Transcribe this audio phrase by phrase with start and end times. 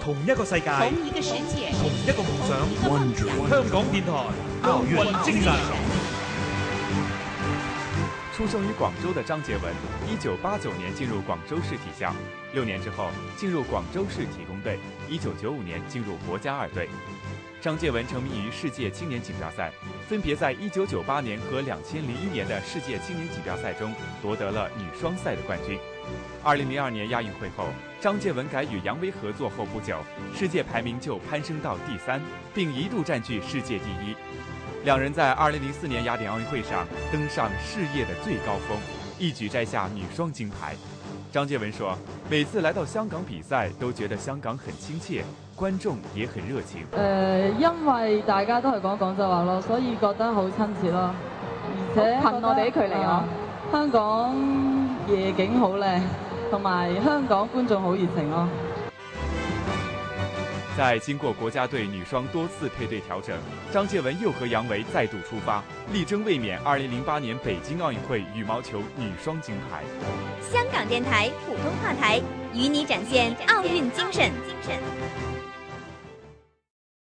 [0.00, 3.30] 同一个世界，同一个梦想。
[3.48, 4.26] 香港电台
[4.64, 5.52] 奥运精神。
[8.36, 9.72] 出生于广州的张杰文，
[10.10, 12.12] 一九八九年进入广州市体校，
[12.54, 13.06] 六年之后
[13.36, 16.88] 进入广州市体工队，一九九五年进入国家二队。
[17.66, 19.72] 张建文沉迷于世界青年锦标赛，
[20.08, 23.92] 分别在1998年和2001年的世界青年锦标赛中
[24.22, 25.76] 夺得了女双赛的冠军。
[26.44, 27.66] 2002年亚运会后，
[28.00, 29.98] 张建文改与杨威合作后不久，
[30.32, 32.22] 世界排名就攀升到第三，
[32.54, 34.14] 并一度占据世界第一。
[34.84, 38.78] 两人在2004年雅典奥运会上登上事业的最高峰。
[39.18, 40.74] 一举摘下女双金牌，
[41.32, 41.96] 张杰文说
[42.28, 45.24] ：“每次来到香港比赛，都觉得香港很亲切，
[45.54, 46.84] 观众也很热情。
[46.92, 51.14] 呃，因为大家都系讲广州话咯，所以觉得好亲切咯。
[51.64, 53.24] 而且近我哋距离哦，
[53.72, 54.36] 香港
[55.08, 55.98] 夜景好靓，
[56.50, 58.46] 同埋香港观众好热情咯。”
[60.76, 63.34] 在经过国家队女双多次配对调整，
[63.72, 69.82] 张建文又和杨维再度出发，力争卫冕2008年北京奥运会羽毛球女双金牌。
[70.52, 72.18] 香港电台普通话台
[72.52, 74.30] 与你展现奥运精神。